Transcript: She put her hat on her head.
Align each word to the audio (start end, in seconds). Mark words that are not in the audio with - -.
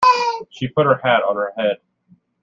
She 0.49 0.67
put 0.67 0.87
her 0.87 0.95
hat 1.03 1.21
on 1.29 1.35
her 1.35 1.53
head. 1.55 1.77